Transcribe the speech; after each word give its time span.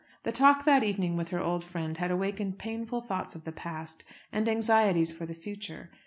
The 0.23 0.31
talk 0.31 0.65
that 0.65 0.83
evening 0.83 1.15
with 1.15 1.29
her 1.29 1.39
old 1.39 1.63
friend 1.63 1.95
had 1.95 2.09
awakened 2.09 2.57
painful 2.57 3.01
thoughts 3.01 3.35
of 3.35 3.43
the 3.43 3.51
past 3.51 4.03
and 4.31 4.49
anxieties 4.49 5.11
for 5.11 5.27
the 5.27 5.35
future. 5.35 5.91